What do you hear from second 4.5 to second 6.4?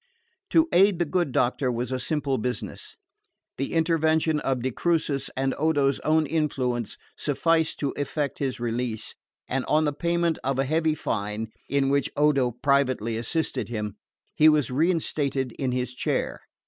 de Crucis and Odo's own